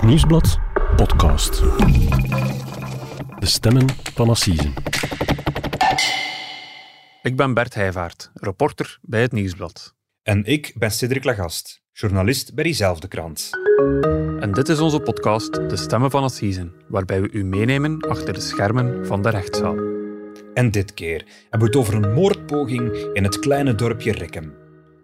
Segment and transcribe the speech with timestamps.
[0.00, 0.58] Het Nieuwsblad
[0.96, 1.62] podcast.
[3.38, 4.72] De stemmen van Assisen.
[7.22, 9.94] Ik ben Bert Heijvaart, reporter bij het Nieuwsblad.
[10.22, 13.50] En ik ben Cedric Lagast, journalist bij diezelfde krant.
[14.38, 18.40] En dit is onze podcast De Stemmen van Assisen, waarbij we u meenemen achter de
[18.40, 19.76] schermen van de rechtszaal.
[20.54, 24.54] En dit keer hebben we het over een moordpoging in het kleine dorpje Rekkem.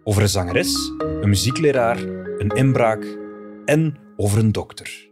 [0.03, 1.97] Over een zangeres, een muziekleraar,
[2.37, 3.17] een inbraak
[3.65, 5.09] en over een dokter.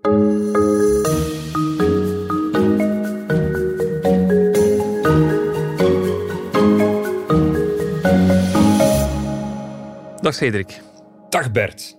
[10.21, 10.81] Dag Cedric.
[11.29, 11.97] Dag Bert.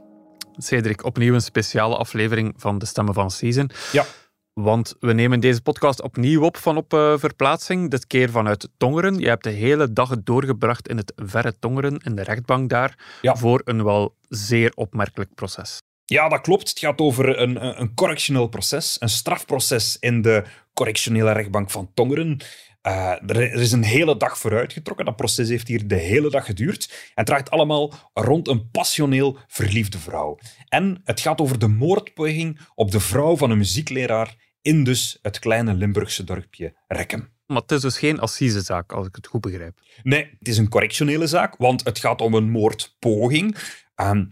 [0.56, 3.70] Cedric, opnieuw een speciale aflevering van De Stemmen van Assisen.
[3.92, 4.04] Ja.
[4.52, 9.18] Want we nemen deze podcast opnieuw op van op uh, verplaatsing, dit keer vanuit Tongeren.
[9.18, 13.36] Je hebt de hele dag doorgebracht in het verre Tongeren, in de rechtbank daar, Ja.
[13.36, 15.78] voor een wel zeer opmerkelijk proces.
[16.06, 16.68] Ja, dat klopt.
[16.68, 20.44] Het gaat over een, een correctioneel proces, een strafproces in de
[20.74, 22.40] correctionele rechtbank van Tongeren.
[22.82, 25.04] Eh, er, is een hele dag vooruitgetrokken.
[25.04, 26.88] Dat proces heeft hier de hele dag geduurd.
[26.90, 30.38] En het draait allemaal rond een passioneel verliefde vrouw.
[30.68, 35.38] En het gaat over de moordpoging op de vrouw van een muziekleraar in dus het
[35.38, 37.34] kleine Limburgse dorpje Rekkem.
[37.46, 39.80] Maar het is dus geen assisezaak, als ik het goed begrijp.
[40.02, 43.56] Nee, het is een correctionele zaak, want het gaat om een moordpoging.
[43.94, 44.24] Ehm,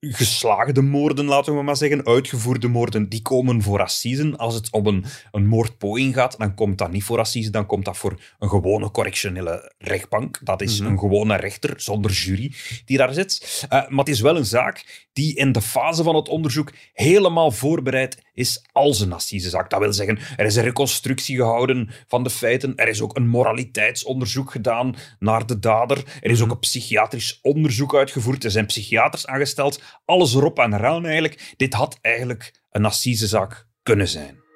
[0.00, 4.36] geslaagde moorden, laten we maar zeggen, uitgevoerde moorden, die komen voor assisen.
[4.36, 7.84] Als het om een, een moordpoging gaat, dan komt dat niet voor assise, dan komt
[7.84, 10.40] dat voor een gewone correctionele rechtbank.
[10.42, 10.90] Dat is Mhm.
[10.90, 12.52] een gewone rechter, zonder jury,
[12.84, 13.66] die daar zit.
[13.68, 17.50] Eh, maar het is wel een zaak die in de fase van het onderzoek helemaal
[17.50, 19.70] voorbereid is als een assisezaak.
[19.70, 23.28] Dat wil zeggen, er is een reconstructie gehouden van de feiten, er is ook een
[23.28, 29.26] moraliteitsonderzoek gedaan naar de dader, er is ook een psychiatrisch onderzoek uitgevoerd, er zijn psychiaters
[29.26, 31.54] aangesteld, alles erop en eraan eigenlijk.
[31.56, 34.46] Dit had eigenlijk een assisezaak kunnen zijn.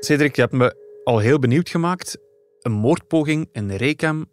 [0.00, 2.18] Cedric, je hebt me al heel benieuwd gemaakt.
[2.60, 4.26] Een moordpoging in Rekem,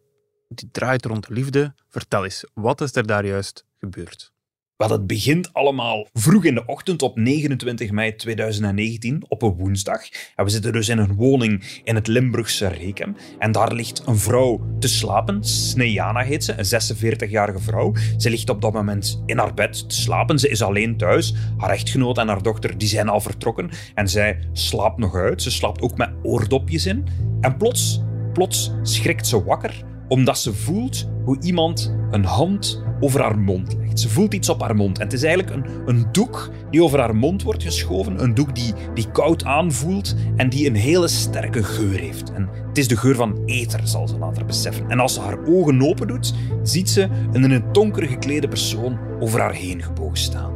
[0.48, 1.74] die draait rond liefde.
[1.90, 4.32] Vertel eens, wat is er daar juist gebeurd?
[4.78, 10.02] Wel, het begint allemaal vroeg in de ochtend op 29 mei 2019, op een woensdag.
[10.36, 13.16] En we zitten dus in een woning in het Limburgse Rekem.
[13.40, 15.44] En daar ligt een vrouw te slapen.
[15.44, 17.94] Snejana heet ze, een 46-jarige vrouw.
[18.18, 20.40] Ze ligt op dat moment in haar bed te slapen.
[20.40, 21.34] Ze is alleen thuis.
[21.58, 23.70] Haar echtgenoot en haar dochter die zijn al vertrokken.
[23.94, 25.42] En zij slaapt nog uit.
[25.42, 27.06] Ze slaapt ook met oordopjes in.
[27.42, 28.02] En plots,
[28.34, 34.00] plots schrikt ze wakker omdat ze voelt hoe iemand een hand over haar mond legt.
[34.00, 34.98] Ze voelt iets op haar mond.
[34.98, 38.24] En het is eigenlijk een, een doek die over haar mond wordt geschoven.
[38.24, 42.32] Een doek die, die koud aanvoelt en die een hele sterke geur heeft.
[42.32, 44.90] En het is de geur van ether, zal ze later beseffen.
[44.90, 49.00] En als ze haar ogen open doet, ziet ze een in het donker geklede persoon
[49.20, 50.54] over haar heen gebogen staan.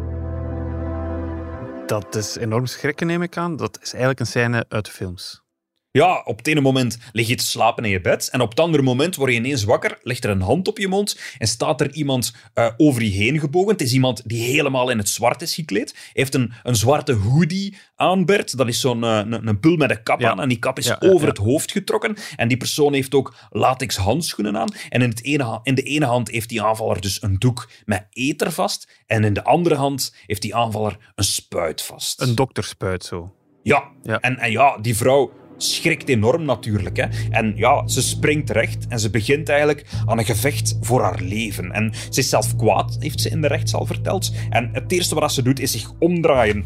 [1.85, 3.55] Dat is enorm schrikken, neem ik aan.
[3.55, 5.46] Dat is eigenlijk een scène uit de films.
[5.91, 8.59] Ja, op het ene moment lig je te slapen in je bed en op het
[8.59, 11.81] andere moment word je ineens wakker, ligt er een hand op je mond en staat
[11.81, 13.71] er iemand eh, over je heen gebogen.
[13.71, 17.77] Het is iemand die helemaal in het zwart is gekleed, heeft een, een zwarte hoodie
[17.95, 18.57] aan, Bert.
[18.57, 20.29] Dat is zo'n eh, een, een pul met een kap Ja.
[20.31, 21.27] aan en die kap is Ja, over ja.
[21.27, 22.15] het hoofd getrokken.
[22.35, 24.73] En die persoon heeft ook latex handschoenen aan.
[24.89, 28.07] En in, het ene, in de ene hand heeft die aanvaller dus een doek met
[28.11, 32.21] ether vast en in de andere hand heeft die aanvaller een spuit vast.
[32.21, 33.33] Een dokterspuit zo.
[33.63, 34.19] Ja, Ja.
[34.19, 36.97] En, en ja, die vrouw schrikt enorm natuurlijk.
[36.97, 37.05] Hè.
[37.29, 41.71] En ja, ze springt terecht en ze begint eigenlijk aan een gevecht voor haar leven.
[41.71, 44.31] En ze is zelf kwaad, heeft ze in de rechtszaal verteld.
[44.49, 46.65] En het eerste wat ze doet is zich omdraaien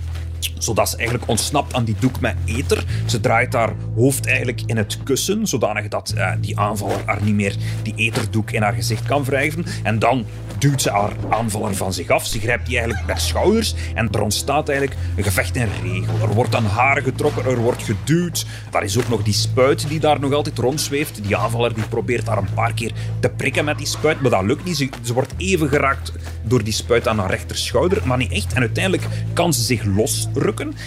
[0.58, 2.84] zodat ze eigenlijk ontsnapt aan die doek met ether.
[3.06, 7.36] Ze draait haar hoofd eigenlijk in het kussen, zodanig dat eh, die aanvaller haar niet
[7.36, 9.66] meer die eterdoek in haar gezicht kan wrijven.
[9.84, 10.26] En dan
[10.62, 12.26] duwt ze haar aanvaller van zich af.
[12.26, 16.14] Ze grijpt die eigenlijk per schouders en er ontstaat eigenlijk een gevecht in regel.
[16.22, 18.46] Er wordt aan haren getrokken, er wordt geduwd.
[18.72, 21.24] Daar is ook nog die spuit die daar nog altijd rondzweeft.
[21.24, 24.44] Die aanvaller die probeert haar een paar keer te prikken met die spuit, maar dat
[24.44, 24.78] lukt niet.
[24.78, 26.12] Ze, ze wordt even geraakt
[26.44, 28.54] door die spuit aan haar rechterschouder, maar niet echt.
[28.54, 29.84] En uiteindelijk kan ze zich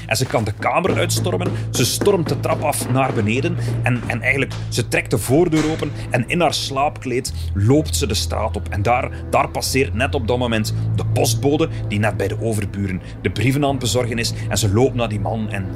[0.06, 1.52] en ze kan de kamer uitstormen.
[1.70, 5.92] Ze stormt de trap af naar beneden en, en eigenlijk ze trekt de voordeur open
[6.10, 8.68] en in haar slaapkleed loopt ze de straat op.
[8.68, 13.00] En daar, daar passeert net op dat moment de postbode die net bij de overburen
[13.22, 14.32] de brieven aan het bezorgen is.
[14.48, 15.66] En ze loopt naar die man en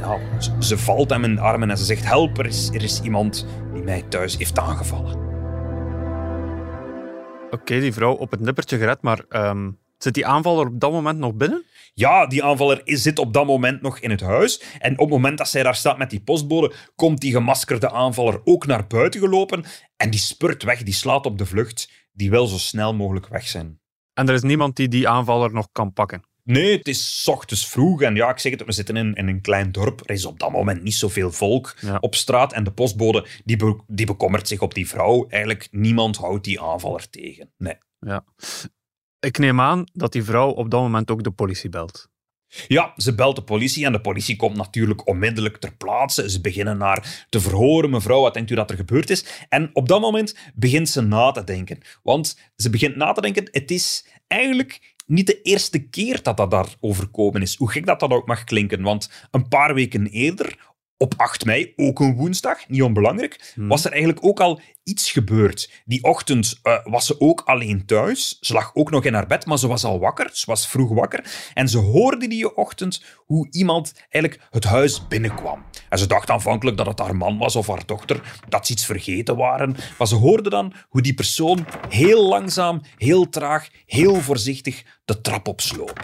[0.58, 3.46] ze, valt hem in de armen en ze zegt help, er is, er is iemand
[3.74, 5.26] die mij thuis heeft aangevallen.
[7.50, 11.18] Oké, die vrouw op het nippertje gered, maar ehm, Zit die aanvaller op dat moment
[11.18, 11.64] nog binnen?
[11.94, 14.62] Ja, die aanvaller zit op dat moment nog in het huis.
[14.78, 18.40] En op het moment dat zij daar staat met die postbode, komt die gemaskerde aanvaller
[18.44, 19.64] ook naar buiten gelopen.
[19.96, 21.90] En die spurt weg, die slaat op de vlucht.
[22.12, 23.80] Die wil zo snel mogelijk weg zijn.
[24.14, 26.22] En er is niemand die die aanvaller nog kan pakken.
[26.44, 29.40] Nee, het is ochtends vroeg en ja, ik zeg het, we zitten in, in een
[29.40, 30.00] klein dorp.
[30.04, 31.96] Er is op dat moment niet zoveel volk Ja.
[32.00, 35.26] op straat en de postbode die, be- die bekommert zich op die vrouw.
[35.28, 37.52] Eigenlijk niemand houdt die aanvaller tegen.
[37.58, 37.74] Nee.
[38.00, 38.24] Ja.
[39.20, 42.08] Ik neem aan dat die vrouw op dat moment ook de politie belt.
[42.68, 46.30] Ja, ze belt de politie en de politie komt natuurlijk onmiddellijk ter plaatse.
[46.30, 47.90] Ze beginnen naar te verhoren.
[47.90, 49.44] Mevrouw, wat denkt u dat er gebeurd is?
[49.48, 51.78] En op dat moment begint ze na te denken.
[52.02, 56.50] Want ze begint na te denken, het is eigenlijk niet de eerste keer dat dat
[56.50, 57.56] daar overkomen is.
[57.56, 58.82] Hoe gek dat dat ook mag klinken.
[58.82, 60.67] Want een paar weken eerder,
[60.98, 65.70] op 8 mei, ook een woensdag, niet onbelangrijk, was er eigenlijk ook al iets gebeurd.
[65.84, 68.38] Die ochtend eh, was ze ook alleen thuis.
[68.40, 70.30] Ze lag ook nog in haar bed, maar ze was al wakker.
[70.32, 71.50] Ze was vroeg wakker.
[71.54, 75.64] En ze hoorde die ochtend hoe iemand eigenlijk het huis binnenkwam.
[75.88, 78.84] En ze dacht aanvankelijk dat het haar man was of haar dochter, dat ze iets
[78.84, 79.76] vergeten waren.
[79.98, 85.48] Maar ze hoorde dan hoe die persoon heel langzaam, heel traag, heel voorzichtig de trap
[85.48, 86.00] opsloop.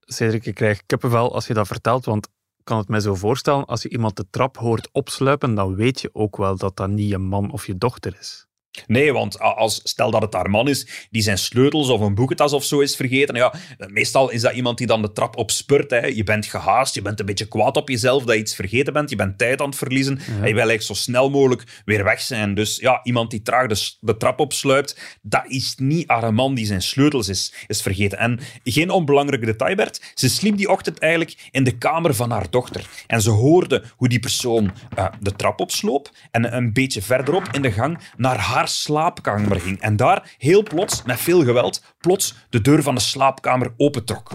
[0.00, 2.28] Cedric, ik krijg kippenvel als je dat vertelt, want
[2.64, 6.10] kan het mij zo voorstellen, als je iemand de trap hoort opsluipen, dan weet je
[6.12, 8.49] ook wel dat dat niet je man of je dochter is.
[8.86, 12.52] Nee, want als, stel dat het haar man is die zijn sleutels of een boekentas
[12.52, 13.34] of zo is vergeten.
[13.34, 13.54] Ja,
[13.88, 15.90] meestal is dat iemand die dan de trap opspurt.
[15.90, 16.06] Hè.
[16.06, 19.10] Je bent gehaast, je bent een beetje kwaad op jezelf dat je iets vergeten bent.
[19.10, 22.20] Je bent tijd aan het verliezen en je wil eigenlijk zo snel mogelijk weer weg
[22.20, 22.54] zijn.
[22.54, 23.66] Dus ja, iemand die traag
[24.00, 28.18] de trap opsluipt, dat is niet haar man die zijn sleutels is, is vergeten.
[28.18, 30.12] En geen onbelangrijk detail, Bert.
[30.14, 32.88] Ze sliep die ochtend eigenlijk in de kamer van haar dochter.
[33.06, 37.62] En ze hoorde hoe die persoon eh, de trap opsloop en een beetje verderop in
[37.62, 39.80] de gang naar haar slaapkamer ging.
[39.80, 44.30] En daar, heel plots, met veel geweld, plots de deur van de slaapkamer opentrok.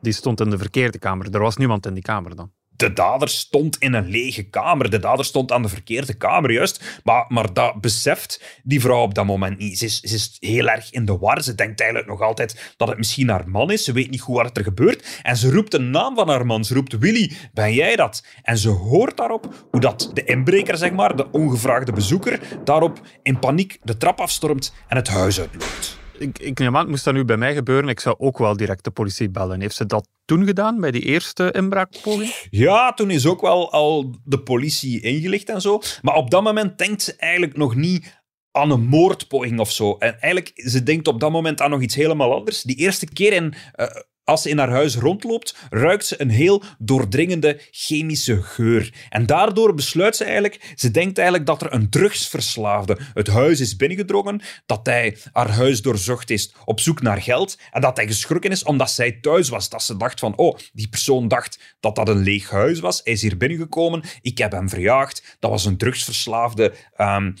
[0.00, 1.34] Die stond in de verkeerde kamer.
[1.34, 2.52] Er was niemand in die kamer dan.
[2.82, 4.90] De dader stond in een lege kamer.
[4.90, 7.00] De dader stond aan de verkeerde kamer, juist.
[7.04, 9.78] Maar, maar dat beseft die vrouw op dat moment niet.
[9.78, 11.42] Ze is, ze is heel erg in de war.
[11.42, 13.84] Ze denkt eigenlijk nog altijd dat het misschien haar man is.
[13.84, 15.20] Ze weet niet goed wat er gebeurt.
[15.22, 16.64] En ze roept de naam van haar man.
[16.64, 18.24] Ze roept, Willy, ben jij dat?
[18.42, 23.38] En ze hoort daarop hoe dat de inbreker, zeg maar, de ongevraagde bezoeker, daarop in
[23.38, 26.01] paniek de trap afstormt en het huis uitloopt.
[26.22, 27.88] Ik, ik neem moest dat nu bij mij gebeuren.
[27.88, 29.60] Ik zou ook wel direct de politie bellen.
[29.60, 32.34] Heeft ze dat toen gedaan, bij die eerste inbraakpoging?
[32.50, 35.80] Ja, toen is ook wel al de politie ingelicht en zo.
[36.02, 38.20] Maar op dat moment denkt ze eigenlijk nog niet
[38.50, 39.96] aan een moordpoging of zo.
[39.98, 42.62] En eigenlijk, ze denkt op dat moment aan nog iets helemaal anders.
[42.62, 43.86] Die eerste keer in, eh,
[44.24, 48.94] als ze in haar huis rondloopt, ruikt ze een heel doordringende chemische geur.
[49.08, 53.76] En daardoor besluit ze eigenlijk, ze denkt eigenlijk dat er een drugsverslaafde het huis is
[53.76, 58.50] binnengedrongen, dat hij haar huis doorzocht is op zoek naar geld en dat hij geschrokken
[58.50, 59.68] is omdat zij thuis was.
[59.68, 63.00] Dat ze dacht van, oh, die persoon dacht dat dat een leeg huis was.
[63.04, 65.36] Hij is hier binnengekomen, ik heb hem verjaagd.
[65.38, 67.32] Dat was een drugsverslaafde ehm,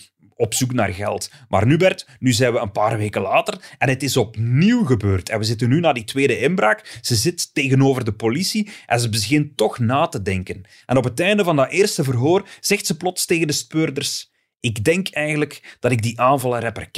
[0.42, 1.30] op zoek naar geld.
[1.48, 5.28] Maar nu, Bert, nu zijn we een paar weken later en het is opnieuw gebeurd.
[5.28, 6.98] En we zitten nu na die tweede inbraak.
[7.00, 10.62] Ze zit tegenover de politie en ze begint toch na te denken.
[10.86, 14.84] En op het einde van dat eerste verhoor zegt ze plots tegen de speurders: Ik
[14.84, 16.88] denk eigenlijk dat ik die aanvaller heb.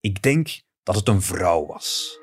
[0.00, 2.18] Ik denk dat het een vrouw was.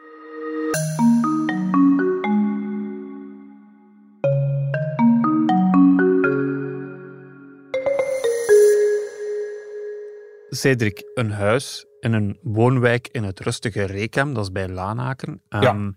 [10.60, 15.42] Cedric, een huis in een woonwijk in het rustige Rekem, dat is bij Laanaken.
[15.50, 15.62] Ja.
[15.62, 15.92] Ehm,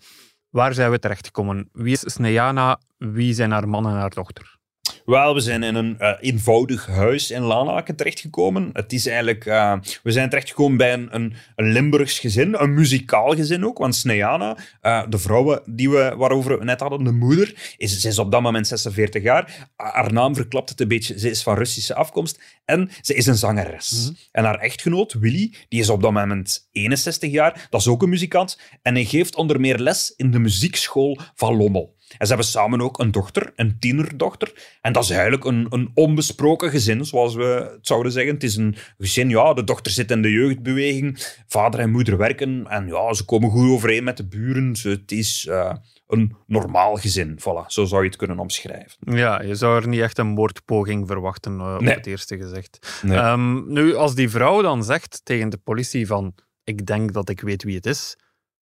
[0.51, 1.69] Waar zijn we terechtgekomen?
[1.73, 2.81] Wie is Sneana?
[2.99, 4.59] Wie zijn haar man en haar dochter?
[5.05, 8.71] Wel, we zijn in een eh, eenvoudig huis in Lanaken terechtgekomen.
[8.73, 9.47] Het is eigenlijk...
[9.47, 13.79] eh, we zijn terechtgekomen bij een, een, een Limburgs gezin, een muzikaal gezin ook.
[13.79, 18.09] Want Sneana, eh, de vrouw die we, waarover we net hadden, de moeder, is, ze
[18.09, 19.71] is op dat moment 46 jaar.
[19.77, 21.19] Haar naam verklapt het een beetje.
[21.19, 24.13] Ze is van Russische afkomst en ze is een zangeres.
[24.33, 27.67] En haar echtgenoot, Willy, die is op dat moment 61 jaar.
[27.71, 28.59] Dat is ook een muzikant.
[28.83, 31.95] En hij geeft onder meer les in de muziekschool van Lommel.
[32.19, 34.77] En ze hebben samen ook een dochter, een tienerdochter.
[34.81, 38.35] En dat is eigenlijk een, een onbesproken gezin, zoals we het zouden zeggen.
[38.35, 41.35] Het is een gezin, ja, de dochter zit in de jeugdbeweging.
[41.47, 42.67] Vader en moeder werken.
[42.67, 44.77] En ja, ze komen goed overeen met de buren.
[44.83, 45.75] Het is eh,
[46.07, 47.39] een normaal gezin.
[47.41, 49.17] Voilà, zo zou je het kunnen omschrijven.
[49.17, 53.01] Ja, je zou er niet echt een moordpoging verwachten, eh, op het eerste gezegd.
[53.03, 53.19] Nee.
[53.19, 57.41] Ehm, nu, als die vrouw dan zegt tegen de politie van ik denk dat ik
[57.41, 58.17] weet wie het is,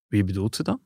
[0.06, 0.80] wie bedoelt ze dan?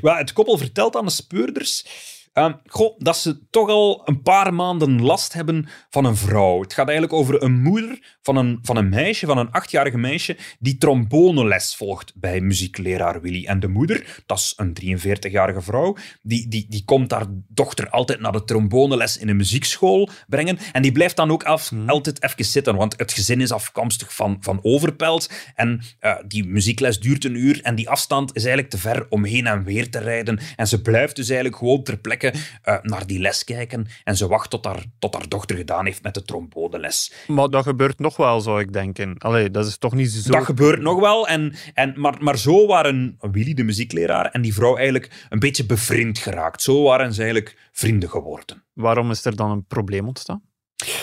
[0.00, 1.84] Wel, het koppel vertelt aan de speurders
[2.32, 6.60] Ehm, goh, dat ze toch al een paar maanden last hebben van een vrouw.
[6.60, 10.36] Het gaat eigenlijk over een moeder van een, van een meisje, van een achtjarige meisje,
[10.58, 13.46] die tromboneles volgt bij muziekleraar Willy.
[13.46, 18.20] En de moeder, dat is een 43-jarige vrouw, die, die, die komt haar dochter altijd
[18.20, 20.58] naar de tromboneles in een muziekschool brengen.
[20.72, 24.36] En die blijft dan ook af, altijd even zitten, want het gezin is afkomstig van,
[24.40, 25.30] van Overpelt.
[25.54, 29.24] En eh, die muziekles duurt een uur en die afstand is eigenlijk te ver om
[29.24, 30.40] heen en weer te rijden.
[30.56, 33.86] En ze blijft dus eigenlijk gewoon ter plekke eh, naar die les kijken.
[34.04, 37.12] En ze wacht tot haar, tot haar dochter gedaan heeft met de tromboneles.
[37.26, 39.18] Maar dat gebeurt nog wel, zou ik denken.
[39.18, 40.30] Allee, dat is toch niet zo...
[40.30, 41.28] Dat gebeurt nog wel.
[41.28, 45.66] En, en, maar, maar zo waren Willy, de muziekleraar, en die vrouw eigenlijk een beetje
[45.66, 46.62] bevriend geraakt.
[46.62, 48.64] Zo waren ze eigenlijk vrienden geworden.
[48.72, 50.42] Waarom is er dan een probleem ontstaan?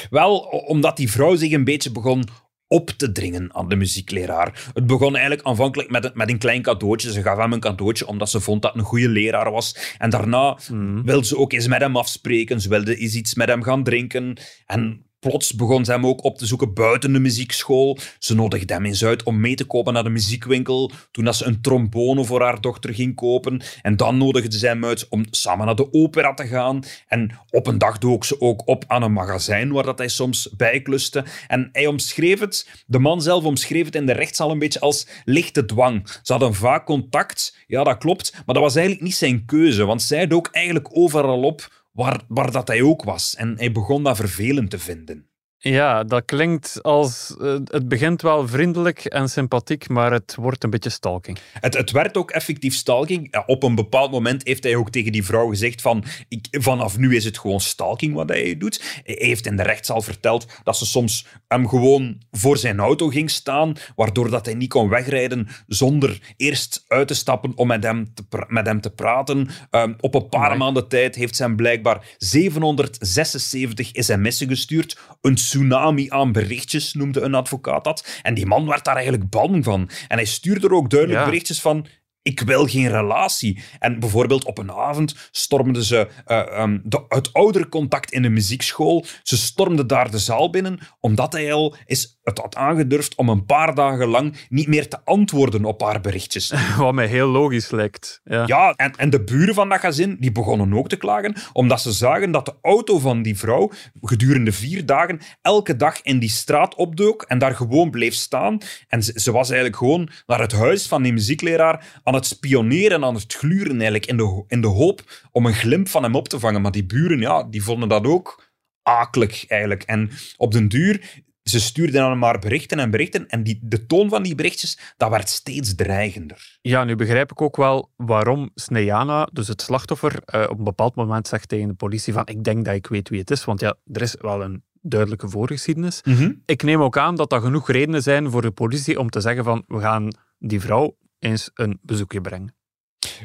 [0.10, 2.24] Wel, omdat die vrouw zich een beetje begon
[2.67, 4.69] op te dringen aan de muziekleraar.
[4.74, 7.12] Het begon eigenlijk aanvankelijk met een, met een klein cadeautje.
[7.12, 9.95] Ze gaf hem een cadeautje omdat ze vond dat een goede leraar was.
[9.98, 10.57] En daarna
[11.03, 12.62] wilde ze ook eens met hem afspreken.
[12.62, 14.38] Ze wilde eens iets met hem gaan drinken.
[14.65, 17.98] En plots begon ze hem ook op te zoeken buiten de muziekschool.
[18.19, 20.91] Ze nodigde hem eens uit om mee te kopen naar de muziekwinkel.
[21.12, 23.62] Toen dat ze een trombone voor haar dochter ging kopen.
[23.81, 26.84] En dan nodigde ze hem uit om samen naar de opera te gaan.
[27.07, 30.50] En op een dag dook ze ook op aan een magazijn waar dat hij soms
[30.57, 31.25] bijkluste.
[31.48, 35.07] En hij omschreef het, de man zelf omschreef het in de rechtszaal een beetje als
[35.25, 36.07] lichte dwang.
[36.24, 39.86] Ze hadden vaak contact, ja dat klopt, maar dat was eigenlijk niet zijn keuze.
[39.86, 43.35] Want zij dook eigenlijk overal op waar, dat hij ook was.
[43.35, 45.29] En hij begon dat vervelend te vinden.
[45.69, 47.36] Ja, dat klinkt als...
[47.41, 51.38] eh, het begint wel vriendelijk en sympathiek, maar het wordt een beetje stalking.
[51.60, 53.43] Het, het werd ook effectief stalking.
[53.45, 57.15] Op een bepaald moment heeft hij ook tegen die vrouw gezegd van ik, vanaf nu
[57.15, 59.01] is het gewoon stalking wat hij doet.
[59.03, 63.29] Hij heeft in de rechtszaal verteld dat ze soms hem gewoon voor zijn auto ging
[63.29, 68.13] staan, waardoor dat hij niet kon wegrijden zonder eerst uit te stappen om met hem
[68.13, 69.48] te, met hem te praten.
[69.69, 74.98] Ehm, op een paar maanden tijd heeft ze hem blijkbaar 776 sms'en gestuurd.
[75.22, 78.19] Een tsunami aan berichtjes, noemde een advocaat dat.
[78.21, 79.89] En die man werd daar eigenlijk bang van.
[80.07, 81.25] En hij stuurde er ook duidelijk Ja.
[81.25, 81.88] berichtjes van
[82.21, 83.63] ik wil geen relatie.
[83.79, 89.05] En bijvoorbeeld op een avond stormden ze eh, ehm, de, het oudercontact in de muziekschool.
[89.24, 93.46] Ze stormden daar de zaal binnen, omdat hij al is het had aangedurfd om een
[93.46, 96.53] paar dagen lang niet meer te antwoorden op haar berichtjes.
[96.77, 98.22] Wat mij heel logisch lijkt.
[98.24, 98.44] Ja.
[98.46, 101.91] Ja, en, en de buren van dat gezin die begonnen ook te klagen, omdat ze
[101.91, 106.75] zagen dat de auto van die vrouw gedurende vier dagen elke dag in die straat
[106.75, 108.58] opdook en daar gewoon bleef staan.
[108.88, 113.03] En ze, ze was eigenlijk gewoon naar het huis van die muziekleraar aan het spioneren,
[113.03, 115.01] aan het gluren eigenlijk, in de, in de hoop
[115.32, 116.62] om een glimp van hem op te vangen.
[116.62, 118.44] Maar die buren, ja, die vonden dat ook
[118.84, 119.84] akelig eigenlijk.
[119.84, 121.24] En op den duur...
[121.49, 123.27] Ze stuurden dan maar berichten en berichten.
[123.27, 126.57] En die, de toon van die berichtjes, dat werd steeds dreigender.
[126.61, 130.95] Ja, nu begrijp ik ook wel waarom Snejana, dus het slachtoffer, eh, op een bepaald
[130.95, 133.59] moment zegt tegen de politie van ik denk dat ik weet wie het is, want
[133.59, 136.01] ja, er is wel een duidelijke voorgeschiedenis.
[136.45, 139.43] Ik neem ook aan dat dat genoeg redenen zijn voor de politie om te zeggen
[139.43, 140.07] van we gaan
[140.39, 142.54] die vrouw eens een bezoekje brengen.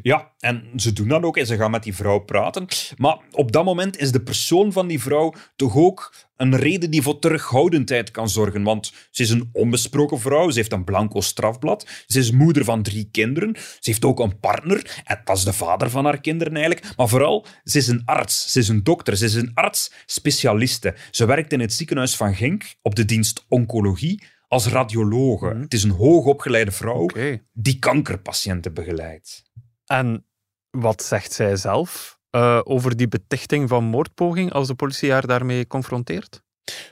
[0.03, 2.67] Ja, en ze doen dat ook en ze gaan met die vrouw praten.
[2.97, 7.03] Maar op dat moment is de persoon van die vrouw toch ook een reden die
[7.03, 8.63] voor terughoudendheid kan zorgen.
[8.63, 12.83] Want ze is een onbesproken vrouw, ze heeft een blanco strafblad, ze is moeder van
[12.83, 16.57] drie kinderen, ze heeft ook een partner, en dat is de vader van haar kinderen
[16.57, 16.97] eigenlijk.
[16.97, 20.95] Maar vooral, ze is een arts, ze is een dokter, ze is een arts-specialiste.
[21.11, 25.47] Ze werkt in het ziekenhuis van Genk op de dienst oncologie als radiologe.
[25.47, 27.07] Het is een hoogopgeleide vrouw
[27.53, 29.43] die kankerpatiënten begeleidt.
[29.93, 30.27] En
[30.71, 35.67] wat zegt zij zelf eh, over die betichting van moordpoging als de politie haar daarmee
[35.67, 36.43] confronteert?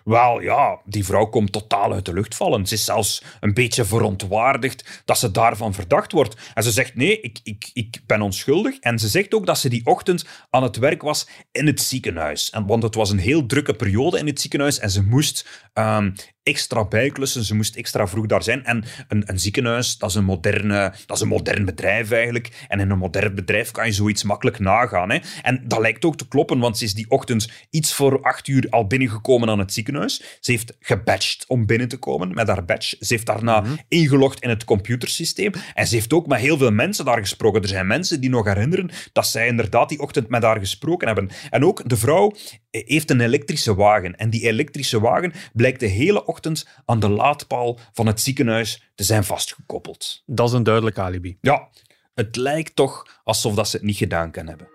[0.04, 2.66] Wel ja, die vrouw komt totaal uit de lucht vallen.
[2.66, 6.36] Ze is zelfs een beetje verontwaardigd dat ze daarvan verdacht wordt.
[6.54, 8.78] En ze zegt: nee, ik, ik, ik ben onschuldig.
[8.78, 12.50] En ze zegt ook dat ze die ochtend aan het werk was in het ziekenhuis.
[12.50, 16.10] En, want het was een heel drukke periode in het ziekenhuis en ze moest ehm,
[16.48, 17.44] extra bijklussen.
[17.44, 18.64] Ze moest extra vroeg daar zijn.
[18.64, 22.66] En een, een ziekenhuis, dat is een, moderne, dat is een modern bedrijf eigenlijk.
[22.68, 25.10] En in een modern bedrijf kan je zoiets makkelijk nagaan.
[25.10, 25.18] Hè?
[25.42, 28.66] En dat lijkt ook te kloppen, want ze is die ochtend iets voor acht uur
[28.70, 30.22] al binnengekomen aan het ziekenhuis.
[30.40, 32.96] Ze heeft gebadged om binnen te komen met haar badge.
[33.00, 35.52] Ze heeft daarna ingelogd in het computersysteem.
[35.74, 37.62] En ze heeft ook met heel veel mensen daar gesproken.
[37.62, 41.30] Er zijn mensen die nog herinneren dat zij inderdaad die ochtend met haar gesproken hebben.
[41.50, 42.34] En ook de vrouw
[42.70, 44.16] heeft een elektrische wagen.
[44.16, 46.37] En die elektrische wagen blijkt de hele ochtend
[46.84, 50.22] aan de laadpaal van het ziekenhuis te zijn vastgekoppeld.
[50.26, 51.38] Dat is een duidelijk alibi.
[51.40, 51.68] Ja,
[52.14, 54.68] het lijkt toch alsof dat ze het niet gedaan kan hebben.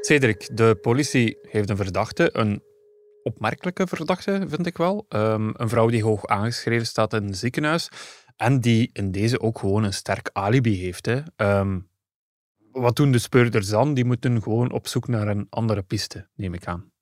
[0.00, 2.62] Cedric, de politie heeft een verdachte, een
[3.22, 5.06] opmerkelijke verdachte, vind ik wel.
[5.08, 7.88] Ehm, een vrouw die hoog aangeschreven staat in een ziekenhuis
[8.36, 11.06] en die in deze ook gewoon een sterk alibi heeft.
[11.06, 11.20] Hè.
[11.36, 11.78] Ehm,
[12.72, 13.94] wat doen de speurders dan?
[13.94, 16.92] Die moeten gewoon op zoek naar een andere piste, neem ik aan.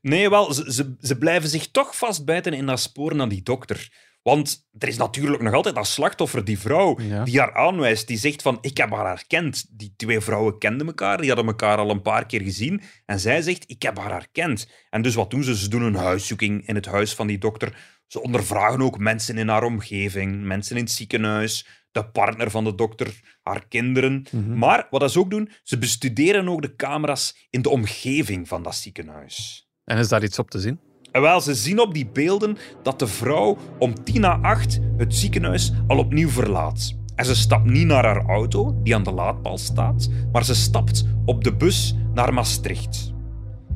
[0.00, 4.04] Nee, wel, ze, ze, ze blijven zich toch vastbijten in dat spoor naar die dokter.
[4.22, 7.24] Want er is natuurlijk nog altijd dat slachtoffer, die vrouw, Ja.
[7.24, 8.06] die haar aanwijst.
[8.06, 9.66] Die zegt van, ik heb haar herkend.
[9.78, 12.82] Die twee vrouwen kenden elkaar, die hadden elkaar al een paar keer gezien.
[13.04, 14.68] En zij zegt, ik heb haar herkend.
[14.90, 15.56] En dus wat doen ze?
[15.56, 17.95] Ze doen een huiszoeking in het huis van die dokter.
[18.06, 22.74] Ze ondervragen ook mensen in haar omgeving, mensen in het ziekenhuis, de partner van de
[22.74, 24.26] dokter, haar kinderen.
[24.30, 24.58] Mhm.
[24.58, 28.74] Maar wat ze ook doen, ze bestuderen ook de camera's in de omgeving van dat
[28.74, 29.66] ziekenhuis.
[29.84, 30.80] En is daar iets op te zien?
[31.12, 35.14] En wel, ze zien op die beelden dat de vrouw om tien na acht het
[35.14, 36.96] ziekenhuis al opnieuw verlaat.
[37.14, 41.04] En ze stapt niet naar haar auto, die aan de laadpaal staat, maar ze stapt
[41.24, 43.14] op de bus naar Maastricht.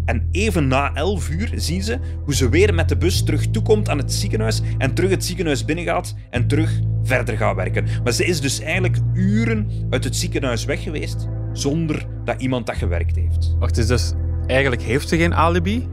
[0.04, 3.88] En even na elf uur zien ze hoe ze weer met de bus terug toekomt
[3.88, 7.86] aan het ziekenhuis en terug het ziekenhuis binnengaat en terug verder gaat werken.
[8.04, 12.76] Maar ze is dus eigenlijk uren uit het ziekenhuis weg geweest zonder dat iemand dat
[12.76, 13.56] gewerkt heeft.
[13.58, 14.12] Wacht, is dus
[14.46, 15.88] eigenlijk heeft ze geen alibi,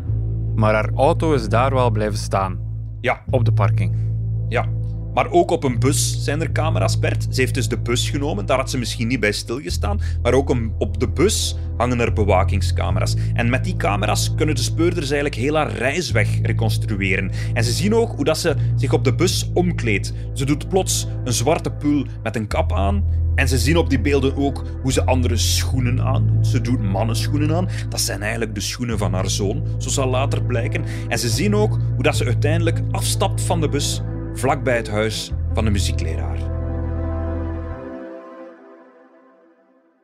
[0.56, 2.60] maar haar auto is daar wel blijven staan,
[3.02, 3.96] Ja, op de parking.
[4.50, 4.66] Ja,
[5.18, 7.28] maar ook op een bus zijn er camera's, Bert.
[7.30, 10.56] Ze heeft dus de bus genomen, daar had ze misschien niet bij stilgestaan, maar ook
[10.78, 13.16] op de bus hangen er bewakingscamera's.
[13.34, 17.32] En met die camera's kunnen de speurders eigenlijk heel haar reisweg reconstrueren.
[17.54, 20.14] En ze zien ook hoe dat ze zich op de bus omkleedt.
[20.34, 23.04] Ze doet plots een zwarte pul met een kap aan.
[23.36, 26.48] En ze zien op die beelden ook hoe ze andere schoenen aandoet.
[26.48, 27.70] Ze doet mannenschoenen aan.
[27.90, 30.84] Dat zijn eigenlijk de schoenen van haar zoon, zo zal later blijken.
[31.08, 34.02] En ze zien ook hoe dat ze uiteindelijk afstapt van de bus
[34.38, 36.38] vlakbij het huis van de muziekleraar.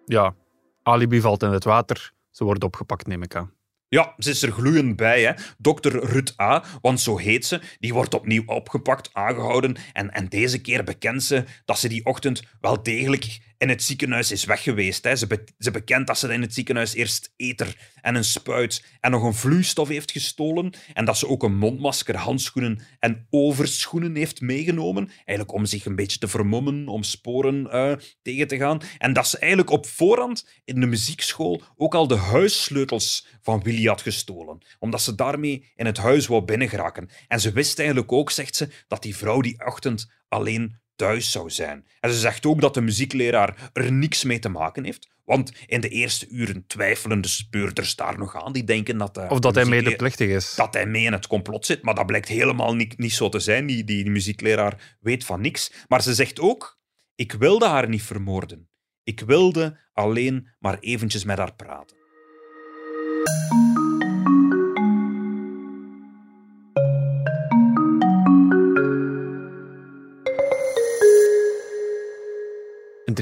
[0.05, 0.35] Ja,
[0.83, 2.13] alibi valt in het water.
[2.31, 3.51] Ze wordt opgepakt, neem ik aan.
[3.87, 5.31] Ja, ze is er gloeiend bij, hè.
[5.57, 10.61] Dokter Rut A., want zo heet ze, die wordt opnieuw opgepakt, aangehouden en, en deze
[10.61, 15.03] keer bekent ze dat ze die ochtend wel degelijk in het ziekenhuis is weg geweest.
[15.03, 15.15] Hè.
[15.15, 19.23] Ze, ze bekent dat ze in het ziekenhuis eerst eter en een spuit en nog
[19.23, 25.09] een vloeistof heeft gestolen en dat ze ook een mondmasker, handschoenen en overschoenen heeft meegenomen,
[25.15, 28.81] eigenlijk om zich een beetje te vermommen, om sporen eh, tegen te gaan.
[28.97, 33.87] En dat ze eigenlijk op voorhand in de muziekschool ook al de huissleutels van Willy
[33.87, 37.09] had gestolen, omdat ze daarmee in het huis wou binnengeraken.
[37.27, 41.49] En ze wist eigenlijk ook, zegt ze, dat die vrouw die ochtend alleen thuis zou
[41.49, 41.85] zijn.
[41.99, 45.81] En ze zegt ook dat de muziekleraar er niks mee te maken heeft, want in
[45.81, 48.53] de eerste uren twijfelen de speurders daar nog aan.
[48.53, 49.13] Die denken dat...
[49.13, 50.55] de Of dat hij medeplichtig is.
[50.55, 53.39] dat hij mee in het complot zit, maar dat blijkt helemaal niet, niet zo te
[53.39, 53.65] zijn.
[53.65, 55.71] Die, die, die muziekleraar weet van niks.
[55.87, 56.79] Maar ze zegt ook,
[57.15, 58.69] ik wilde haar niet vermoorden.
[59.03, 61.97] Ik wilde alleen maar eventjes met haar praten.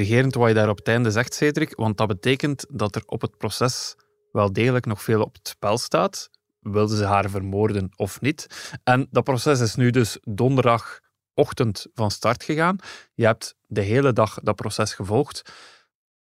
[0.02, 3.22] Intrigerend wat je daar op het einde zegt, Cedric, want dat betekent dat er op
[3.22, 3.96] het proces
[4.32, 6.30] wel degelijk nog veel op het spel staat.
[6.60, 8.72] Wilden ze haar vermoorden of niet?
[8.84, 12.78] En dat proces is nu dus donderdagochtend van start gegaan.
[13.14, 15.54] Je hebt de hele dag dat proces gevolgd.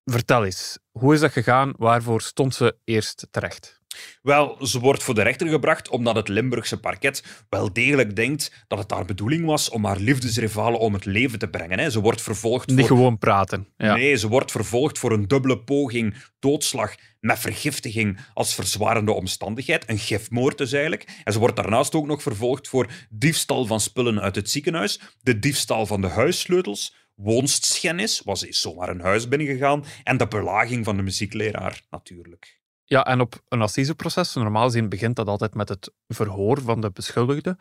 [0.06, 1.74] Vertel eens, hoe is dat gegaan?
[1.78, 3.79] Waarvoor stond ze eerst terecht?
[4.22, 8.80] Wel, ze wordt voor de rechter gebracht omdat het Limburgse parket wel degelijk denkt dat
[8.80, 11.80] het haar bedoeling was om haar liefdesrivalen om het leven te brengen.
[11.80, 11.90] hè.
[11.90, 13.68] Ze wordt vervolgd Niet voor gewoon praten.
[13.78, 13.96] Ja.
[13.96, 19.90] Nee, ze wordt vervolgd voor een dubbele poging doodslag met vergiftiging als verzwarende omstandigheid.
[19.90, 21.22] Een gifmoord dus eigenlijk.
[21.24, 25.40] En ze wordt daarnaast ook nog vervolgd voor diefstal van spullen uit het ziekenhuis, de
[25.40, 30.98] diefstal van de huissleutels, woonstschennis, was is zomaar een huis binnengegaan, en de belaging van
[30.98, 32.59] de muziekleraar natuurlijk.
[32.90, 36.92] Ja, en op een assiseproces, normaal gezien begint dat altijd met het verhoor van de
[36.92, 37.58] beschuldigde.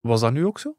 [0.00, 0.76] Was dat nu ook zo?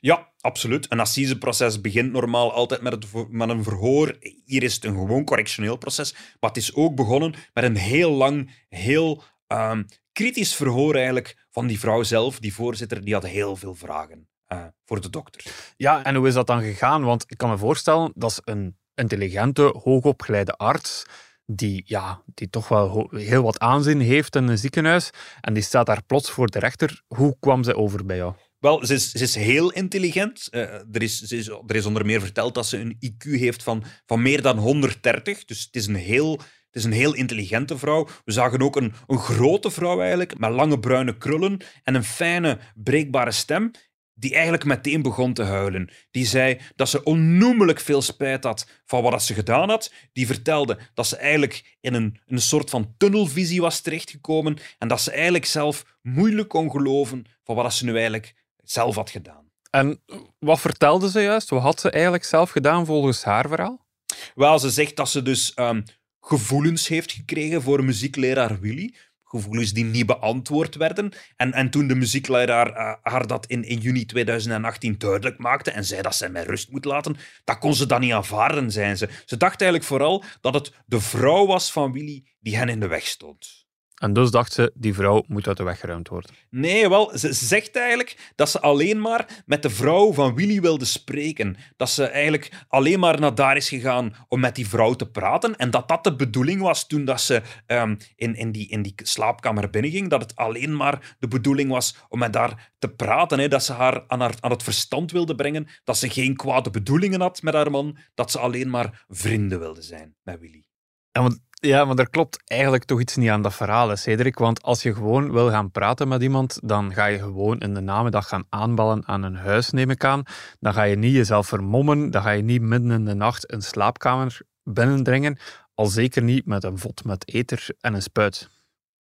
[0.00, 0.86] Ja, absoluut.
[0.92, 4.16] Een assiseproces begint normaal altijd met, het, met een verhoor.
[4.44, 6.12] Hier is het een gewoon correctioneel proces.
[6.12, 11.66] Maar het is ook begonnen met een heel lang, heel ehm, kritisch verhoor eigenlijk van
[11.66, 12.38] die vrouw zelf.
[12.38, 15.44] Die voorzitter die had heel veel vragen eh, voor de dokter.
[15.76, 17.04] Ja, en hoe is dat dan gegaan?
[17.04, 21.04] Want ik kan me voorstellen, dat is een intelligente, hoogopgeleide arts
[21.50, 25.10] die, ja, die toch wel heel wat aanzien heeft in een ziekenhuis.
[25.40, 27.02] En die staat daar plots voor de rechter.
[27.06, 28.34] Hoe kwam zij over bij jou?
[28.58, 30.48] Wel, ze is, ze is heel intelligent.
[30.50, 30.60] Eh,
[30.92, 33.84] er, is, ze is, er is onder meer verteld dat ze een IQ heeft van,
[34.06, 35.44] van meer dan 130.
[35.44, 38.08] Dus het is een heel, het is een heel intelligente vrouw.
[38.24, 42.58] We zagen ook een, een grote vrouw eigenlijk, met lange bruine krullen en een fijne,
[42.74, 43.70] breekbare stem.
[44.18, 45.90] Die eigenlijk meteen begon te huilen.
[46.10, 49.92] Die zei dat ze onnoemelijk veel spijt had van wat ze gedaan had.
[50.12, 55.00] Die vertelde dat ze eigenlijk in een, een soort van tunnelvisie was terechtgekomen en dat
[55.00, 59.46] ze eigenlijk zelf moeilijk kon geloven van wat ze nu eigenlijk zelf had gedaan.
[59.70, 60.02] En
[60.38, 61.48] wat vertelde ze juist?
[61.48, 63.86] Wat had ze eigenlijk zelf gedaan volgens haar verhaal?
[64.34, 65.82] Wel, ze zegt dat ze dus ehm,
[66.20, 68.94] gevoelens heeft gekregen voor muziekleraar Willy
[69.28, 71.12] gevoelens die niet beantwoord werden.
[71.36, 75.84] En, en toen de muziekleraar uh, haar dat in, in juni 2018 duidelijk maakte en
[75.84, 79.08] zei dat zij mij rust moet laten, dat kon ze dan niet aanvaarden, zijn ze.
[79.24, 82.86] Ze dacht eigenlijk vooral dat het de vrouw was van Willy die hen in de
[82.88, 83.67] weg stond.
[83.98, 86.30] En dus dacht ze, die vrouw moet uit de weg geruimd worden.
[86.50, 90.84] Nee, wel, ze zegt eigenlijk dat ze alleen maar met de vrouw van Willy wilde
[90.84, 91.56] spreken.
[91.76, 95.56] Dat ze eigenlijk alleen maar naar daar is gegaan om met die vrouw te praten.
[95.56, 98.94] En dat dat de bedoeling was toen dat ze um, in, in, die, in die
[98.96, 100.08] slaapkamer binnenging.
[100.08, 103.38] Dat het alleen maar de bedoeling was om met haar te praten.
[103.38, 103.48] Hè.
[103.48, 105.68] Dat ze haar aan, haar aan het verstand wilde brengen.
[105.84, 107.98] Dat ze geen kwade bedoelingen had met haar man.
[108.14, 110.66] Dat ze alleen maar vrienden wilde zijn met Willy.
[111.12, 114.38] En want ja, maar er klopt eigenlijk toch iets niet aan dat verhaal, Cedric.
[114.38, 117.80] Want als je gewoon wil gaan praten met iemand, dan ga je gewoon in de
[117.80, 120.22] namiddag gaan aanballen aan een huis, neem ik aan.
[120.60, 123.62] Dan ga je niet jezelf vermommen, dan ga je niet midden in de nacht een
[123.62, 125.38] slaapkamer binnendringen.
[125.74, 128.48] Al zeker niet met een vod met eter en een spuit.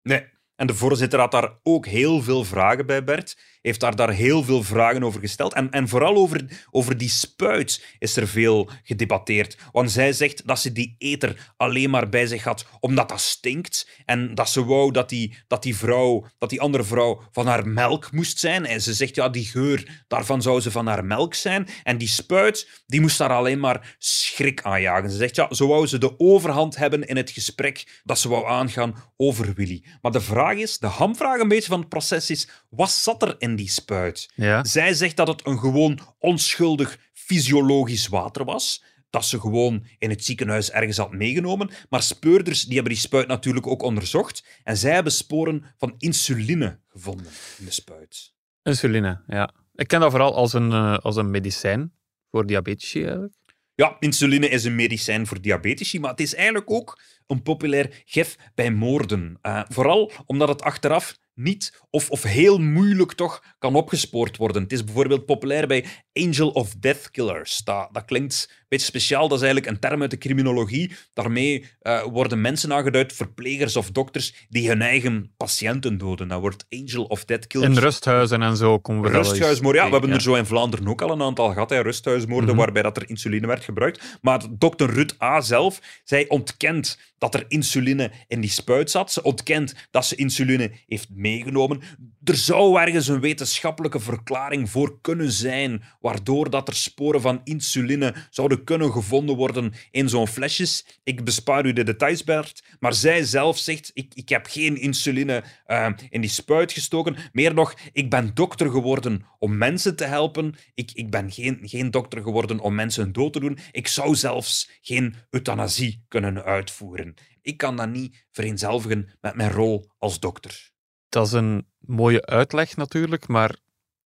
[0.03, 0.27] Nee,
[0.57, 4.43] en de voorzitter had daar ook heel veel vragen bij, Bert heeft daar, daar heel
[4.43, 5.55] veel vragen over gesteld.
[5.55, 9.57] En, en vooral over, over die spuit is er veel gedebatteerd.
[9.73, 13.89] Want zij zegt dat ze die eter alleen maar bij zich had omdat dat stinkt.
[14.05, 17.69] En dat ze wou dat die, dat die vrouw, dat die andere vrouw van haar
[17.69, 18.67] melk moest zijn.
[18.67, 21.69] En ze zegt, ja, die geur, daarvan zou ze van haar melk zijn.
[21.83, 25.11] En die spuit, die moest daar alleen maar schrik aanjagen.
[25.11, 28.47] Ze zegt, ja, zo wou ze de overhand hebben in het gesprek dat ze wou
[28.47, 29.85] aangaan over Willy.
[30.01, 33.35] Maar de vraag is, de hamvraag een beetje van het proces is, wat zat er
[33.39, 34.31] in die spuit.
[34.35, 34.65] Ja.
[34.65, 38.85] Zij zegt dat het een gewoon onschuldig fysiologisch water was.
[39.11, 41.71] Dat ze gewoon in het ziekenhuis ergens had meegenomen.
[41.89, 44.45] Maar speurders die hebben die spuit natuurlijk ook onderzocht.
[44.65, 47.27] En zij hebben sporen van insuline gevonden
[47.59, 48.33] in de spuit.
[48.63, 49.55] Insuline, ja.
[49.75, 51.93] Ik ken dat vooral als een, uh, als een medicijn
[52.31, 53.35] voor diabetici eigenlijk.
[53.75, 58.37] Ja, insuline is een medicijn voor diabetici, maar het is eigenlijk ook een populair gif
[58.55, 59.39] bij moorden.
[59.43, 64.63] Uh, vooral omdat het achteraf niet of, of heel moeilijk toch kan opgespoord worden.
[64.63, 67.59] Het is bijvoorbeeld populair bij Angel of Death Killers.
[67.59, 70.93] Dat, dat klinkt beetje speciaal, dat is eigenlijk een term uit de criminologie.
[71.13, 76.29] Daarmee uh, worden mensen aangeduid, verplegers of dokters, die hun eigen patiënten doden.
[76.29, 77.77] Dat wordt Angel of Death Killers.
[77.77, 79.87] In rusthuizen en zo komen we Rusthuismoorden, ja.
[79.87, 82.83] We hebben er zo in Vlaanderen ook al een aantal gehad, hè, rusthuismoorden, mm waarbij
[82.83, 84.19] dat er insuline werd gebruikt.
[84.21, 85.41] Maar dokter Rut A.
[85.41, 89.13] zelf, zij ontkent dat er insuline in die spuit zat.
[89.13, 91.81] Ze ontkent dat ze insuline heeft meegenomen.
[92.25, 98.15] Er zou ergens een wetenschappelijke verklaring voor kunnen zijn, waardoor dat er sporen van insuline
[98.31, 100.87] zouden kunnen gevonden worden in zo'n flesjes.
[101.03, 105.45] Ik bespaar u de details, Bert, maar zij zelf zegt, ik, ik heb geen insuline
[105.67, 107.17] uh, in die spuit gestoken.
[107.33, 110.55] Meer nog, ik ben dokter geworden om mensen te helpen.
[110.75, 113.59] Ik, ik ben geen, geen dokter geworden om mensen dood te doen.
[113.71, 117.15] Ik zou zelfs geen euthanasie kunnen uitvoeren.
[117.43, 120.73] Ik kan dat niet vereenzelvigen met mijn rol als dokter.
[121.09, 123.57] Dat is een mooie uitleg natuurlijk, maar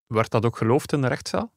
[0.07, 1.53] werd dat ook geloofd in de rechtszaal?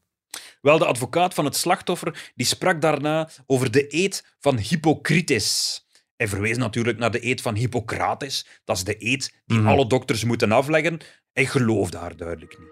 [0.63, 5.81] Wel, de advocaat van het slachtoffer die sprak daarna over de eed van Hippocrates.
[6.17, 8.47] Hij verwees natuurlijk naar de eed van Hippocrates.
[8.65, 9.69] Dat is de eed die mhm.
[9.69, 11.01] alle dokters moeten afleggen.
[11.33, 12.71] Hij geloofde haar duidelijk niet.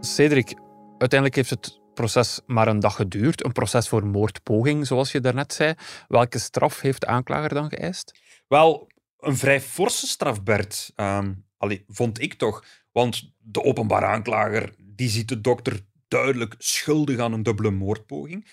[0.00, 0.54] Cedric,
[0.98, 3.44] uiteindelijk heeft het proces maar een dag geduurd.
[3.44, 5.74] Een proces voor moordpoging, zoals je daarnet zei.
[6.08, 8.20] Welke straf heeft de aanklager dan geëist?
[8.48, 10.92] Wel, een vrij forse straf, Bert.
[10.96, 11.44] Um,
[11.88, 12.64] vond ik toch.
[12.92, 18.46] Want de openbare aanklager die ziet de dokter duidelijk schuldig aan een dubbele moordpoging.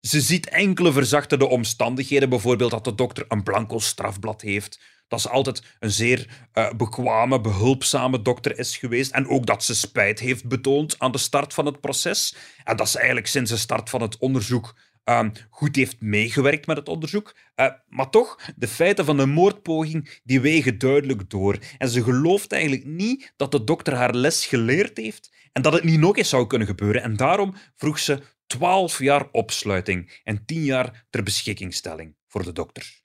[0.00, 4.80] Ze ziet enkele verzachtende omstandigheden, bijvoorbeeld dat de dokter een blanco strafblad heeft,
[5.12, 9.12] dat ze altijd een zeer uh, bekwame, behulpzame dokter is geweest.
[9.12, 12.36] En ook dat ze spijt heeft betoond aan de start van het proces.
[12.64, 16.76] En dat ze eigenlijk sinds de start van het onderzoek uh, goed heeft meegewerkt met
[16.76, 17.36] het onderzoek.
[17.56, 21.58] Uh, maar toch, de feiten van de moordpoging die wegen duidelijk door.
[21.78, 25.84] En ze gelooft eigenlijk niet dat de dokter haar les geleerd heeft en dat het
[25.84, 27.02] niet nog eens zou kunnen gebeuren.
[27.02, 33.01] En daarom vroeg ze 12 jaar opsluiting en 10 jaar ter beschikkingstelling voor de dokter.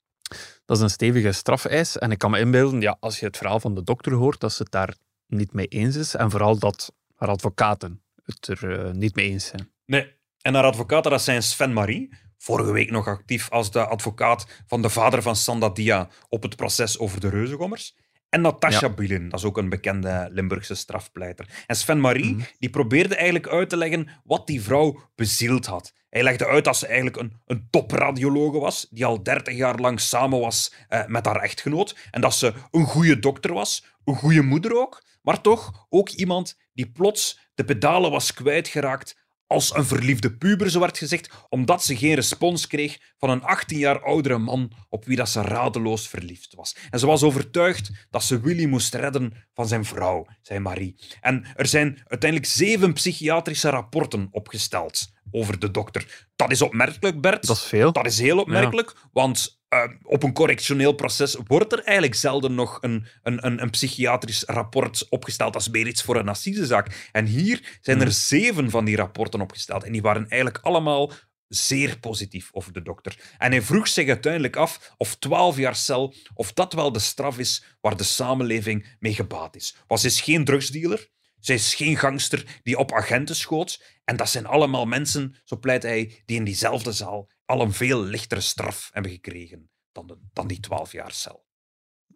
[0.64, 1.98] Dat is een stevige strafeis.
[1.98, 4.52] En ik kan me inbeelden, ja, als je het verhaal van de dokter hoort, dat
[4.52, 4.94] ze het daar
[5.26, 6.14] niet mee eens is.
[6.14, 9.70] En vooral dat haar advocaten het er uh, niet mee eens zijn.
[9.86, 10.16] Nee.
[10.40, 14.82] En haar advocaten, dat zijn Sven Marie, vorige week nog actief als de advocaat van
[14.82, 17.96] de vader van Sandadia op het proces over de reuzengommers.
[18.28, 18.92] En Natasha Ja.
[18.94, 21.48] Bilin, dat is ook een bekende Limburgse strafpleiter.
[21.66, 22.44] En Sven Marie, Mhm.
[22.58, 25.92] die probeerde eigenlijk uit te leggen wat die vrouw bezield had.
[26.10, 30.00] Hij legde uit dat ze eigenlijk een, een topradiologe was, die al 30 jaar lang
[30.00, 31.96] samen was eh, met haar echtgenoot.
[32.10, 36.58] En dat ze een goede dokter was, een goede moeder ook, maar toch ook iemand
[36.72, 39.16] die plots de pedalen was kwijtgeraakt
[39.48, 43.78] als een verliefde puber, zo werd gezegd, omdat ze geen respons kreeg van een 18
[43.78, 46.76] jaar oudere man op wie dat ze radeloos verliefd was.
[46.90, 50.96] En ze was overtuigd dat ze Willy moest redden van zijn vrouw, zei Marie.
[51.20, 56.28] En er zijn uiteindelijk zeven psychiatrische rapporten opgesteld over de dokter.
[56.36, 57.46] Dat is opmerkelijk, Bert.
[57.46, 57.92] Dat is veel.
[57.92, 62.78] Dat is heel opmerkelijk, want eh, op een correctioneel proces wordt er eigenlijk zelden nog
[62.80, 65.56] een, een, een, een psychiatrisch rapport opgesteld.
[65.56, 67.08] Is meer iets voor een assisezaak.
[67.12, 69.84] En hier zijn er zeven van die rapporten opgesteld.
[69.84, 71.12] En die waren eigenlijk allemaal
[71.48, 73.34] zeer positief over de dokter.
[73.38, 77.38] En hij vroeg zich uiteindelijk af of 12 jaar cel, of dat wel de straf
[77.38, 79.76] is waar de samenleving mee gebaat is.
[79.88, 81.08] Ze is geen drugsdealer,
[81.40, 83.82] ze is geen gangster die op agenten schoot.
[84.04, 88.04] En dat zijn allemaal mensen, zo pleit hij, die in diezelfde zaal al een veel
[88.04, 91.46] lichtere straf hebben gekregen dan, dan die 12 jaar cel.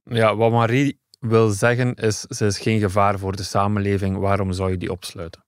[0.04, 4.16] Ja, wat Marie wil zeggen is, ze is geen gevaar voor de samenleving.
[4.16, 5.44] Waarom zou je die opsluiten?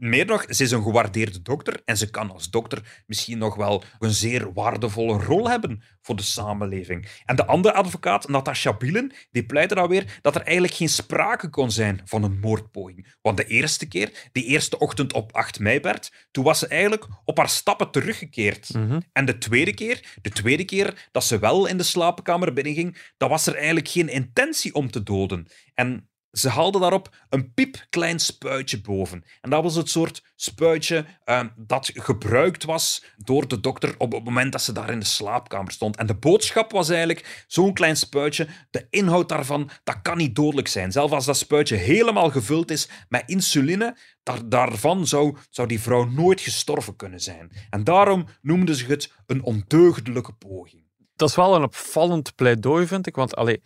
[0.00, 3.82] Meer nog, ze is een gewaardeerde dokter en ze kan als dokter misschien nog wel
[3.98, 7.08] een zeer waardevolle rol hebben voor de samenleving.
[7.24, 11.48] En de andere advocaat, Natasha Bielen, die pleitte dan weer dat er eigenlijk geen sprake
[11.48, 13.14] kon zijn van een moordpoging.
[13.22, 17.06] Want de eerste keer, die eerste ochtend op 8 mei, Bert, toen was ze eigenlijk
[17.24, 18.74] op haar stappen teruggekeerd.
[18.74, 19.00] Mhm.
[19.12, 23.28] En de tweede keer, de tweede keer dat ze wel in de slaapkamer binnenging, dan
[23.28, 25.46] was er eigenlijk geen intentie om te doden.
[25.74, 29.24] En ze haalde daarop een piepklein spuitje boven.
[29.40, 34.24] En dat was het soort spuitje eh, dat gebruikt was door de dokter op het
[34.24, 35.96] moment dat ze daar in de slaapkamer stond.
[35.96, 40.68] En de boodschap was eigenlijk, zo'n klein spuitje, de inhoud daarvan, dat kan niet dodelijk
[40.68, 40.92] zijn.
[40.92, 46.04] Zelfs als dat spuitje helemaal gevuld is met insuline, daar, daarvan zou, zou die vrouw
[46.04, 47.52] nooit gestorven kunnen zijn.
[47.70, 50.88] En daarom noemden ze het een ondeugdelijke poging.
[51.16, 53.16] Dat is wel een opvallend pleidooi, vind ik.
[53.16, 53.62] Want allee,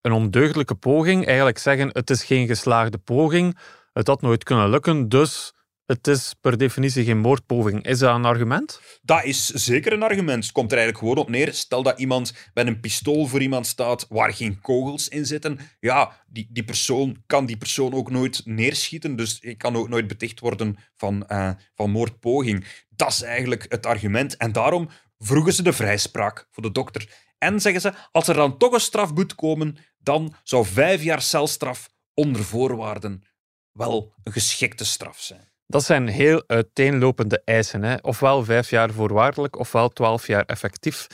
[0.00, 3.58] een ondeugdelijke poging, eigenlijk zeggen het is geen geslaagde poging,
[3.92, 5.52] het had nooit kunnen lukken, dus
[5.90, 7.84] het is per definitie geen moordpoging.
[7.84, 8.80] Is dat een argument?
[9.02, 10.44] Dat is zeker een argument.
[10.44, 11.54] Het komt er eigenlijk gewoon op neer.
[11.54, 15.58] Stel dat iemand met een pistool voor iemand staat waar geen kogels in zitten.
[15.80, 19.16] Ja, die, die persoon kan die persoon ook nooit neerschieten.
[19.16, 22.64] Dus hij kan ook nooit beticht worden van, eh, van moordpoging.
[22.88, 24.36] Dat is eigenlijk het argument.
[24.36, 27.08] En daarom vroegen ze de vrijspraak voor de dokter.
[27.38, 31.22] En zeggen ze, als er dan toch een straf moet komen, dan zou vijf jaar
[31.22, 33.24] celstraf onder voorwaarden
[33.72, 35.48] wel een geschikte straf zijn.
[35.66, 37.82] Dat zijn heel uiteenlopende eisen.
[37.82, 37.96] Hè?
[38.00, 41.06] Ofwel vijf jaar voorwaardelijk, ofwel twaalf jaar effectief.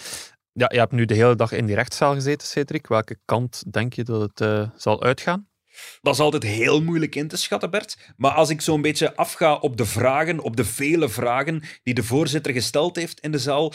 [0.53, 2.87] Ja, je hebt nu de hele dag in die rechtszaal gezeten, Cedric.
[2.87, 5.49] Welke kant denk je dat het eh, zal uitgaan?
[6.03, 7.97] Dat is altijd heel moeilijk in te schatten, Bert.
[8.17, 12.03] Maar als ik zo'n beetje afga op de vragen, op de vele vragen die de
[12.03, 13.73] voorzitter gesteld heeft in de zaal,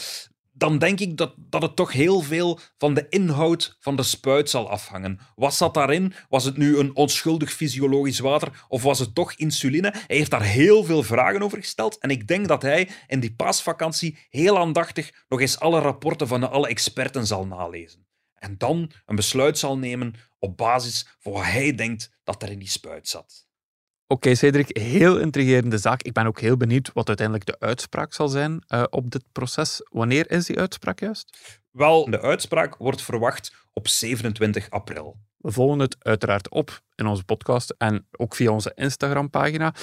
[0.51, 4.49] dan denk ik dat, dat het toch heel veel van de inhoud van de spuit
[4.49, 5.19] zal afhangen.
[5.35, 6.13] Wat zat daarin?
[6.29, 9.93] Was het nu een onschuldig fysiologisch water of was het toch insuline?
[10.07, 13.35] Hij heeft daar heel veel vragen over gesteld en ik denk dat hij in die
[13.35, 18.05] paasvakantie heel aandachtig nog eens alle rapporten van alle experten zal nalezen.
[18.35, 22.59] En dan een besluit zal nemen op basis van wat hij denkt dat er in
[22.59, 23.49] die spuit zat.
[24.11, 26.01] Oké, Cedric, heel intrigerende zaak.
[26.01, 29.87] Ik ben ook heel benieuwd wat uiteindelijk de uitspraak zal zijn eh, op dit proces.
[29.91, 31.37] Wanneer is die uitspraak juist?
[31.71, 35.17] Wel, de uitspraak wordt verwacht op 27 april.
[35.37, 39.73] We volgen het uiteraard op in onze podcast en ook via onze Instagram-pagina.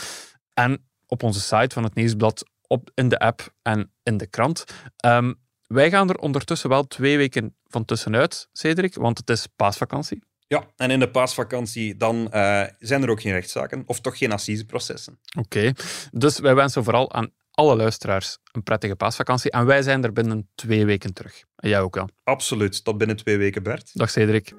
[0.55, 4.65] En op onze site van het Nieuwsblad, op, in de app en in de krant.
[4.97, 5.33] Ehm,
[5.67, 10.23] wij gaan er ondertussen wel twee weken van tussenuit, Cedric, want het is paasvakantie.
[10.49, 14.33] Ja, en in de paasvakantie dan eh, zijn er ook geen rechtszaken, of toch geen
[14.33, 15.19] assiseprocessen.
[15.39, 15.73] Oké,
[16.13, 19.51] dus wij wensen vooral aan alle luisteraars een prettige paasvakantie.
[19.51, 21.45] En wij zijn er binnen twee weken terug.
[21.57, 22.09] En jij ook al.
[22.25, 23.91] Absoluut, tot binnen twee weken, Bert.
[23.95, 24.53] Dag Cedric.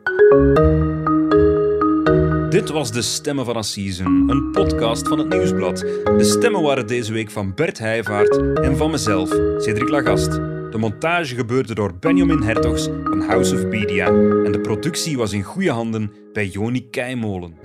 [2.49, 5.77] Dit was De Stemmen van Assisen, een podcast van het Nieuwsblad.
[5.77, 10.58] De stemmen waren deze week van Bert Heijvaart en van mezelf, Cedric Lagast.
[10.71, 14.05] De montage gebeurde door Benjamin Hertogs van House of Media
[14.43, 17.57] en de productie was in goede handen bij Joni Keimolen.